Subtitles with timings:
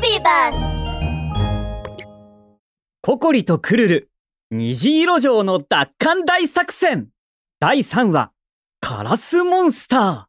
[0.00, 0.82] ビバス
[3.02, 4.10] ココリとクルル、
[4.50, 7.08] 虹色城の奪還大作戦。
[7.60, 8.32] 第3話、
[8.80, 10.28] カラスモンスタ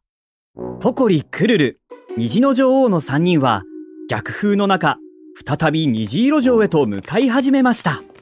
[0.58, 0.82] ー。
[0.82, 1.80] ココリ、クルル、
[2.18, 3.62] 虹の女王の3人は、
[4.10, 4.98] 逆風の中、
[5.46, 8.02] 再び虹色城へと向かい始めました。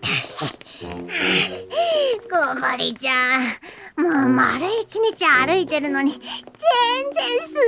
[2.30, 3.42] ココリちゃん
[3.96, 6.28] もう丸一日歩いてるのに全然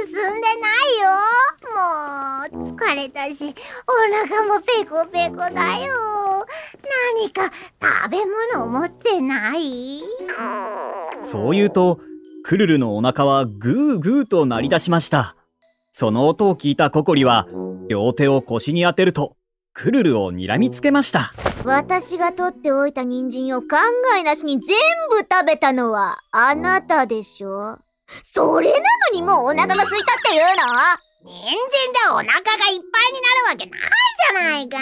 [0.07, 2.59] 進んでないよ。
[2.59, 3.55] もう疲れたし
[3.87, 3.93] お
[4.29, 6.47] 腹もペコペコだよ。
[7.17, 8.19] 何か食べ
[8.55, 10.03] 物持ってない？
[11.21, 12.01] そう言うと、
[12.45, 15.37] クルルのお腹はグーグーと鳴り出しました。
[15.93, 17.47] その音を聞いたココリは、
[17.89, 19.37] 両手を腰に当てると、
[19.75, 21.33] クルルを睨みつけました。
[21.65, 23.69] 私が取っておいた人参を考
[24.19, 24.77] えなしに全
[25.11, 27.79] 部食べたのはあなたでしょ？
[28.23, 28.83] それなの
[29.15, 30.49] にもうお腹が空いたっていうの？
[31.25, 32.85] 人参でお腹がいっぱいになる
[33.51, 33.81] わけない
[34.21, 34.77] じゃないか。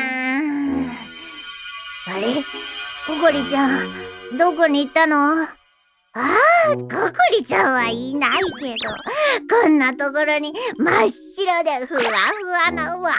[2.09, 2.43] あれ？
[3.06, 3.88] ココリちゃん、
[4.38, 5.43] どこに行ったの？
[5.43, 5.46] あ
[6.15, 6.87] あ、ココ
[7.38, 8.90] リちゃんはいないけど、
[9.62, 13.12] こんなところに真っ白でふわふわなわ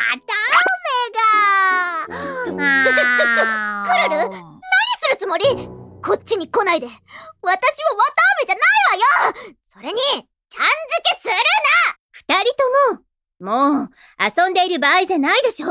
[6.52, 10.70] 来ないで私は綿あめじゃないわよそれにちゃん付
[11.16, 11.34] けする
[12.12, 13.02] 二人と
[13.40, 15.70] も、もう遊んでいる場合じゃないでしょ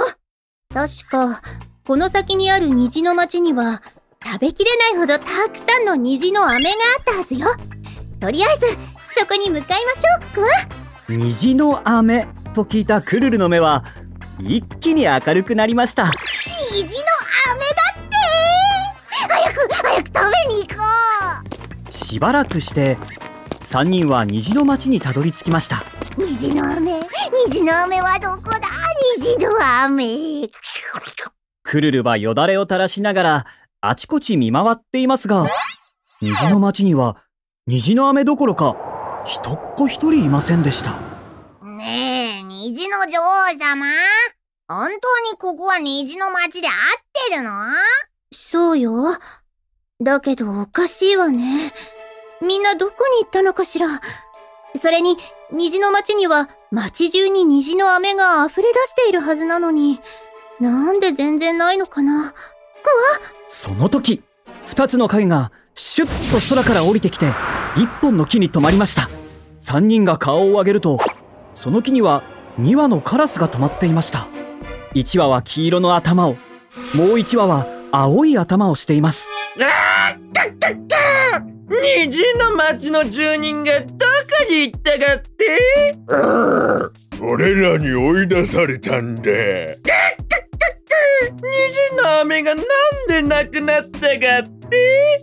[0.73, 1.43] 確か、
[1.87, 3.83] この先にある虹の町には、
[4.25, 7.47] 食べきれないほどたくさんの虹の飴があったはずよ。
[8.21, 8.67] とりあえず、
[9.19, 10.49] そこに向かいましょう、クワ。
[11.09, 13.85] 虹の飴と聞いたクルルの目は、
[14.41, 16.11] 一気に明るくなりました。
[16.73, 17.10] 虹の
[22.11, 22.99] しばらくして、
[23.63, 25.85] 3人は虹の町にたどり着きました。
[26.19, 27.01] う虹の飴
[27.47, 28.59] 虹の飴はどこだ？
[29.17, 29.51] 虹の
[29.85, 30.51] 飴
[31.63, 33.47] クルルはよだれを垂らしながら、
[33.81, 35.47] あちこち見回っていますが、
[36.21, 37.17] 虹の町には、
[37.69, 38.75] 虹の飴どころか、
[39.25, 40.99] 人っ子一人いませんでした。
[41.65, 43.87] ねえ虹の女王様？
[44.67, 46.75] 本当にここは虹の町で合っ
[47.31, 47.53] てるの？
[48.33, 49.17] そうよ。
[50.03, 51.73] だけどおかしいわね。
[52.41, 53.87] みんなどこに行ったのかしら？
[54.81, 55.19] それに、
[55.53, 60.01] 虹の町には町中に虹の飴が溢れ出しているはずなのに、
[60.61, 62.33] なんで全然ないのかな？
[63.49, 64.23] その時、
[64.67, 67.33] 二つの影が、シュッと空から降りてきて、
[67.77, 69.09] 一本の木に止まりました。
[69.59, 70.99] 三人が顔を上げると、
[71.55, 72.23] その木には、
[72.59, 74.29] 二羽のカラスが止まっていました。
[74.95, 76.37] 一羽は黄色の頭を、
[76.95, 79.29] もう一羽は青い頭をしています。
[79.61, 80.90] あー
[81.83, 83.97] 虹の町の住人がどこ
[84.51, 85.59] に行ったかって？
[87.23, 89.79] 俺らに追い出されたんで
[91.33, 92.65] 虹の飴がなん
[93.09, 95.21] でなくなったかって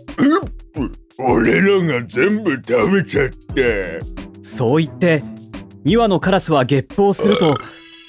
[1.18, 3.98] 俺らが全部食べちゃって
[4.42, 5.22] そう言って、
[5.84, 7.54] 2羽のカラスはゲップをすると、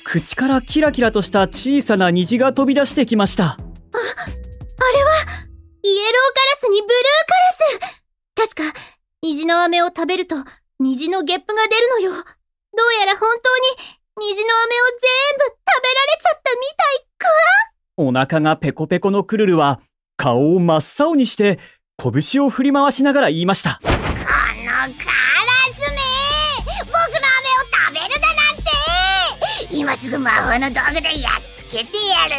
[0.05, 3.57] 口からキラキラとした小さな虹が飛び出してきました。
[5.81, 6.91] イエローカラスにブルー
[7.27, 7.59] カラス
[8.49, 8.79] 確か、
[9.21, 10.35] 虹の飴を食べると、
[10.79, 12.11] 虹のゲップが出るのよ。
[12.11, 12.21] どう
[12.99, 13.65] やら本当に、
[14.17, 17.31] 虹の飴を全部食べられちゃったみたいくわ
[17.97, 19.81] お腹がペコペコのクルルは、
[20.17, 21.59] 顔を真っ青にして、
[21.97, 23.79] 拳を振り回しながら言いました。
[23.83, 24.89] このカラ
[25.75, 25.97] スめ！
[26.79, 27.05] 僕の飴
[27.53, 29.75] を食べるだなんて！
[29.75, 32.35] 今すぐ魔法の道具でやっつけてやる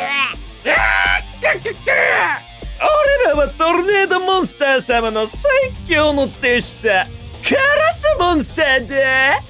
[2.80, 5.50] 俺らはトルネードモンスター様の最
[5.86, 7.04] 強の手下
[7.44, 9.40] カラスモンスターだ。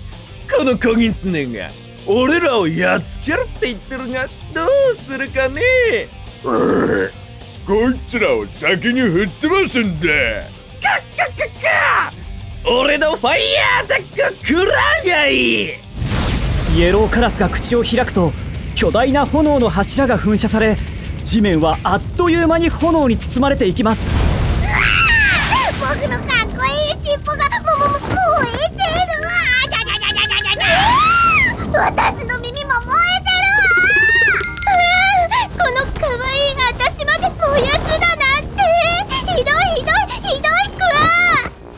[0.52, 1.70] この小狐が
[2.06, 5.62] 俺らをやっつけるって言ってるがどうするかね。
[6.42, 10.42] こいつらを先に振ってますんで。
[10.82, 12.12] かっかっかっか
[12.68, 15.70] 俺のファイヤーアタック食らうがいい。
[16.76, 18.32] イエローカラスが口を開くと、
[18.74, 20.76] 巨大な炎の柱が噴射され、
[21.30, 24.10] 地面はあっという間に炎に包まれていきます。
[25.78, 28.18] 僕のかっこいい尻尾がももも燃
[28.50, 29.30] えてるわ
[29.62, 32.98] じゃじゃじゃじゃじゃじゃじゃ私の耳も燃
[35.56, 38.58] この可愛い私まで燃やすだなんて
[39.36, 40.90] ひどいひどいひどいくわ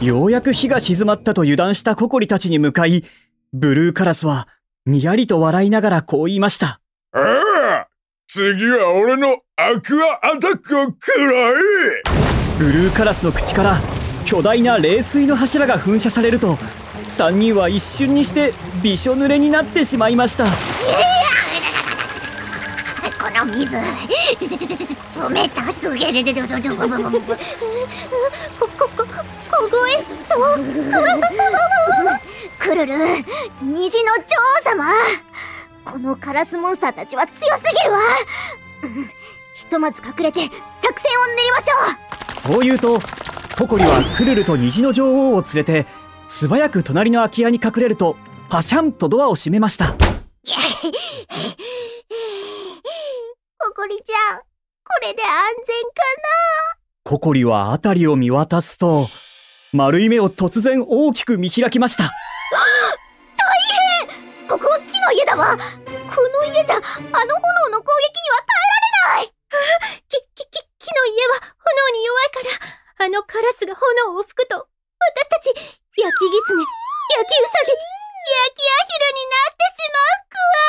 [0.00, 3.04] ようやく火が静まったと油断したココリたちに向かい、
[3.52, 4.48] ブルーカラスは、
[4.86, 6.80] にやりと笑いながらこう言いました。
[7.12, 7.51] ああ
[8.34, 11.52] 次は俺のアクアアタックを食らえ
[12.58, 13.78] ブルーカラスの口から
[14.24, 20.52] 巨大な冷水の柱が噴射されると3人は一瞬にしてびしょ濡れになってしまいましたえる
[23.34, 23.76] 塩水
[25.28, 26.32] 冷たすぎるで
[28.58, 29.04] こ、こ、こ、
[29.50, 30.58] 凍えそう。
[32.58, 32.94] クルル
[33.60, 34.24] 虹の女
[34.64, 34.84] 王様
[35.84, 37.98] このカラスモンスターたちは強すぎるわ。
[38.84, 39.08] うん。
[39.54, 42.54] ひとまず隠れて作戦を練りましょう。
[42.54, 42.98] そう言うと
[43.58, 45.86] ココリはクルルと虹の女王を連れて
[46.28, 48.16] 素早く隣の空き家に隠れると
[48.48, 49.92] パシャンとドアを閉めました。
[49.92, 49.96] コ
[53.74, 54.46] コリちゃんこ
[55.02, 56.02] れで安全か
[57.04, 59.06] ココリは辺りを見渡すと
[59.72, 62.10] 丸い目を突然大きく見開きました
[65.32, 69.32] だわこの家じゃあの炎の攻撃には耐えられない。
[70.04, 72.44] き、き、き、木の家は炎に弱いか
[73.00, 74.68] ら、あのカラスが炎を吹くと、
[75.00, 80.68] 私たち、焼き狐、焼きウサギ、焼きアヒルになってしまうくわ。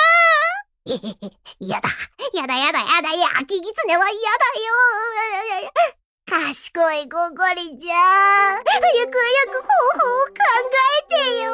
[1.60, 1.92] やだ
[2.32, 5.76] やだやだやだ焼き狐は嫌だよ。
[6.26, 6.72] 賢
[7.04, 8.56] いココリちゃ。
[8.56, 10.40] ん早く早く方法を考
[11.00, 11.52] えてよ。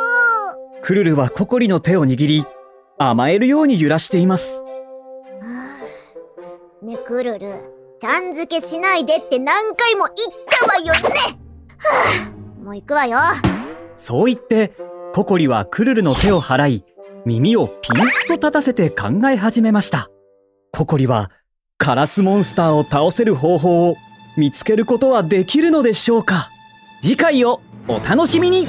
[0.83, 2.45] クルルはココリの手を握り
[3.01, 4.65] 甘えるように揺らしています。
[6.81, 7.53] ねクルル
[8.01, 10.99] ちゃん付けしないでって何回も言ったわよね。
[11.77, 13.17] はあもう行くわよ。
[13.95, 14.73] そう言って
[15.13, 16.83] ココリはクルルの手を払い
[17.25, 17.95] 耳をピン
[18.27, 20.09] と立たせて考え始めました。
[20.73, 21.31] ココリは
[21.77, 23.95] カラスモンスターを倒せる方法を
[24.35, 26.49] 見つけることはできるのでしょうか。
[27.01, 28.67] 次回をお楽しみに